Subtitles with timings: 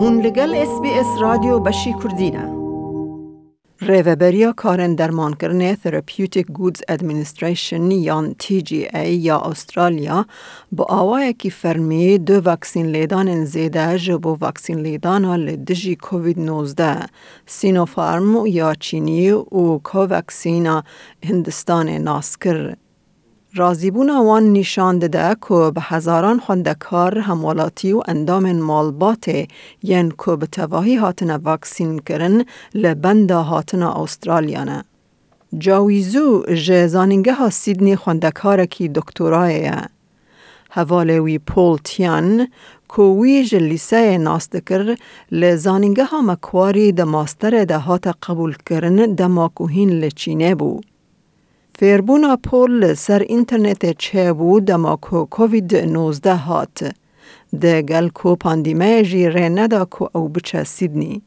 [0.00, 2.58] هون لگل اس بی اس رادیو بشی کردینه
[3.80, 10.26] ریوبریا کارن درمان کرنه Therapeutic Goods Administration یان TGA یا استرالیا
[10.72, 17.06] با آوای کی فرمی دو وکسین لیدان زیده جبو وکسین لیدان لدجی کووید 19
[17.46, 20.82] سینوفارم یا چینی و کووکسین
[21.24, 22.74] هندستان ناسکر.
[23.54, 29.46] رازیبونا وان نشان داده که به هزاران خوندکار همولاتی و اندام مالبات
[29.82, 34.84] ین که به تواهی هاتن واکسین کرن لبند هاتن استرالیانه.
[35.58, 38.90] جاویزو جه زانینگه ها سیدنی خوندکار کی.
[40.70, 42.48] حواله وی پول تیان
[42.88, 44.96] که وی جلیسه ناستکر
[45.32, 50.80] لزانینگه ها مکواری ده ماستر ده هات قبول کرن ده ماکوهین لچینه بو.
[51.80, 56.94] فیربونا پول سر اینترنت چه بود دما کو کووید 19 هات.
[57.60, 61.22] ده گل کو پاندیمه جی ره ندا کو او بچه سیدنی.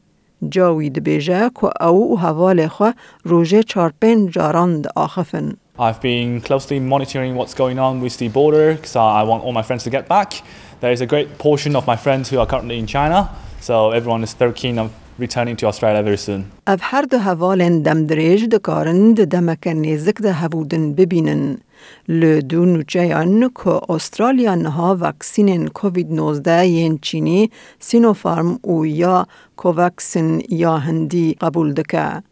[0.48, 2.90] جاوی بیجه کو او حوال خو
[3.24, 5.56] روژه چار پین جاران آخفن.
[5.78, 9.62] I've been closely monitoring what's going on with the border because I want all my
[9.62, 10.30] friends to get back.
[10.80, 14.22] There is a great portion of my friends who are currently in China, so everyone
[14.22, 16.44] is very keen on returning to Australia very soon.
[16.66, 21.60] Ev her du hevalên de dikarin di demeke nêzik de hevûdin bibînin.
[22.08, 29.26] Li du nûçeyan ku Australya niha vaksînên COVID-19 yên Çînî, Sinopharm u ya
[29.58, 32.22] Covaxin ya Hindî qebûl dike.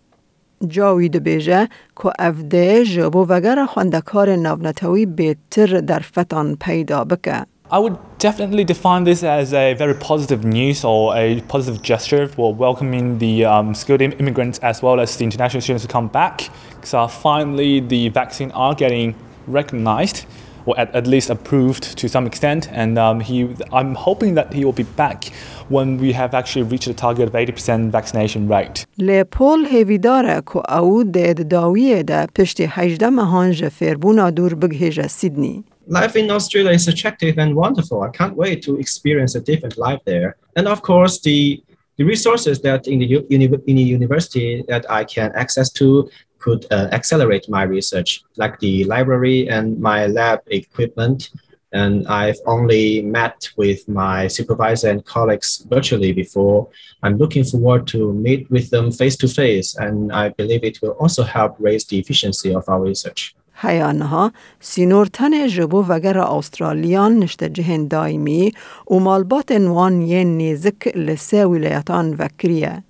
[0.69, 1.69] جاوی دبیجه
[2.03, 7.47] که افده جبو وگر خوندکار نونتوی بیتر در فتان پیدا بکه.
[7.71, 12.53] I would definitely define this as a very positive news or a positive gesture for
[12.53, 16.49] welcoming the um, skilled immigrants as well as the international students to come back.
[16.83, 19.16] So uh, finally, the vaccine are getting
[19.47, 20.25] recognized
[20.67, 22.69] or at, at least approved to some extent.
[22.71, 25.25] And um, he, I'm hoping that he will be back
[25.69, 28.85] when we have actually reached the target of 80% vaccination rate.
[28.97, 35.64] لپول هیویداره که او دید داویه ده پشت 18 مهانج فیربونا دور بگهیجه سیدنی.
[35.90, 38.02] life in Australia is attractive and wonderful.
[38.02, 40.36] I can't wait to experience a different life there.
[40.56, 41.62] And of course, the
[41.96, 46.08] the resources that in the, uni- in the university that I can access to
[46.39, 51.28] could uh, accelerate my research, like the library and my lab equipment.
[51.73, 56.70] And I've only met with my supervisor and colleagues virtually before.
[57.02, 60.96] I'm looking forward to meet with them face to face, and I believe it will
[61.02, 63.34] also help raise the efficiency of our research.
[63.62, 68.52] هیانها سینورتن جبو وگر آسترالیان نشت جهن دایمی
[68.90, 72.84] و مالبات نوان یه نیزک لسه ولیتان وکریه.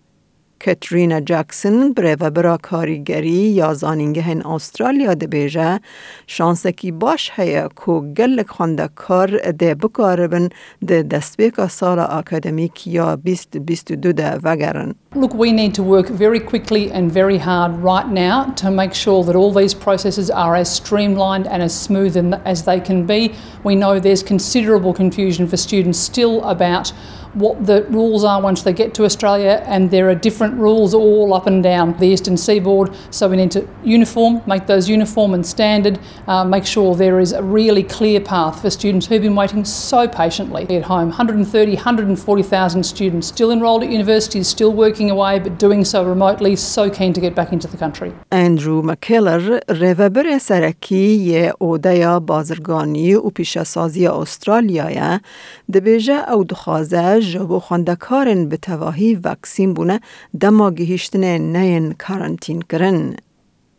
[0.65, 5.79] کترینا جکسن بره و برا کاریگری یا زانینگه هن استرالیا ده بیجه
[6.27, 10.49] شانسکی باش هیا کو گلک خونده کار ده بکاربن
[10.87, 14.95] ده دستبیک سال اکادمیک یا 2022 ده وگرن.
[15.15, 19.23] Look, we need to work very quickly and very hard right now to make sure
[19.23, 22.15] that all these processes are as streamlined and as smooth
[22.45, 23.21] as they can be.
[23.63, 26.91] We know there's considerable confusion for students still about
[27.35, 31.33] what the rules are once they get to Australia, and there are different rules all
[31.33, 32.95] up and down the eastern seaboard.
[33.11, 37.33] So we need to uniform, make those uniform and standard, uh, make sure there is
[37.33, 41.09] a really clear path for students who've been waiting so patiently at home.
[41.09, 46.89] 130, 140,000 students still enrolled at universities, still working away, but doing so remotely, so
[46.89, 48.13] keen to get back into the country.
[48.31, 55.19] Andrew McKellar ریوبر سرکی یه اودیا بازرگانی و پیشسازی استرالیا
[55.73, 59.99] دبیجه او دخوازه جبو خوندکارن به تواهی وکسین بونه
[60.39, 63.15] دما گهیشتن نین کارانتین کرن.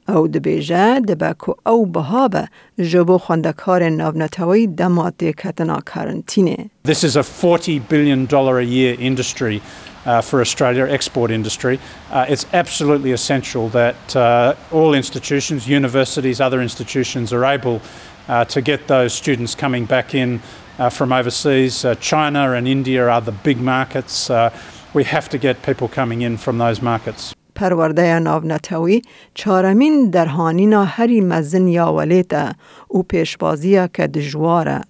[0.09, 2.49] او دبیجه دبکو او بهابه
[2.79, 6.71] جبو خوندکار ناونتوی دما دیکتنا کارانتینه.
[6.89, 9.61] This is a 40 billion dollar a year industry
[10.07, 11.79] uh, for Australia, export industry.
[12.11, 17.81] Uh, it's absolutely essential that uh, all institutions, universities, other institutions are able
[18.29, 21.85] uh, to get those students coming back in uh, from overseas.
[21.85, 24.29] Uh, China and India are the big markets.
[24.29, 24.50] Uh,
[24.94, 27.34] we have to get people coming in from those markets.
[27.56, 29.02] پرورده ناونتوی
[29.34, 32.53] چارمین در هانینا هری مزن یا ولیتا
[32.94, 34.82] و پیشبازی که دجواره.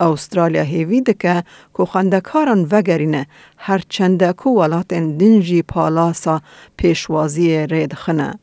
[0.00, 1.42] استرالیا هیوی دکه
[1.76, 6.40] که خندکاران وگرینه هر چنده که ولاتن دنجی پالاسا
[6.76, 8.38] پیشوازی رید خنه.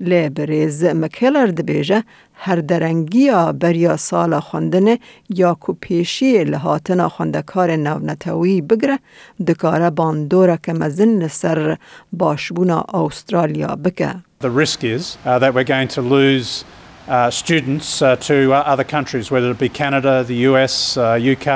[0.00, 8.60] لی بریز مکلر دبیجه هر درنگیا بریا سال خوندنه یا کو پیشی لحاتنا خوندکار نونتوی
[8.60, 8.98] بگره
[9.46, 11.76] دکاره باندوره که مزن لسر
[12.12, 14.14] باشبونا استرالیا بکه.
[14.40, 16.64] The risk is uh, that we're going to lose
[17.08, 21.48] uh, students uh, to uh, other countries, whether it be Canada, the US, uh, UK,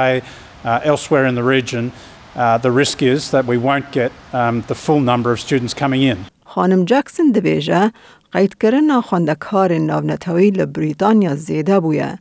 [0.64, 1.92] uh, elsewhere in the region,
[2.36, 6.02] uh, the risk is that we won't get um, the full number of students coming
[6.02, 6.26] in.
[6.51, 7.91] خانم جکسن دبیجه
[8.31, 12.19] قیدکرنا خواندکار ناونتوی لبریتانیا زیده بویه.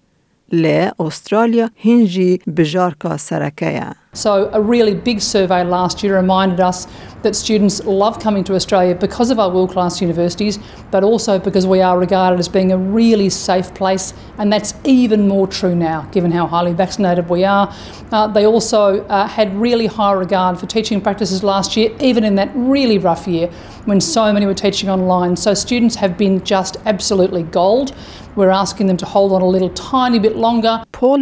[0.52, 6.86] لی استرالیا هنجی بجارکا سرکه So, a really big survey last year reminded us
[7.22, 10.58] that students love coming to Australia because of our world class universities,
[10.90, 15.28] but also because we are regarded as being a really safe place, and that's even
[15.28, 17.70] more true now given how highly vaccinated we are.
[18.10, 22.34] Uh, they also uh, had really high regard for teaching practices last year, even in
[22.34, 23.48] that really rough year
[23.84, 25.36] when so many were teaching online.
[25.36, 27.94] So, students have been just absolutely gold.
[28.36, 30.84] We're asking them to hold on a little tiny bit longer.
[30.92, 31.18] Paul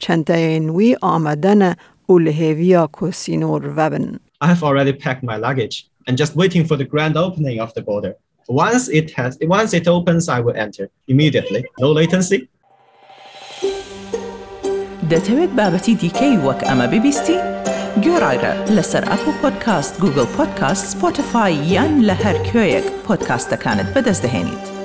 [0.00, 1.75] Chantayen, we are آمدن
[2.07, 4.19] اولهیویا کوسینور وبن.
[4.41, 7.81] I have already packed my luggage and just waiting for the grand opening of the
[7.81, 8.13] border.
[8.49, 11.63] Once it has, once it opens, I will enter immediately.
[11.79, 12.49] No latency.
[15.11, 17.37] دەتەوێت بابەتی دیکەی وەک ئەمە ببیستی؟
[18.03, 24.76] گۆڕایرە لەسەر ئەپ و پۆدکاست گوگل پۆدکاست سپۆتفاای یان لە هەر کوێیەک پۆدکاستەکانت بەدەست دەێنیت.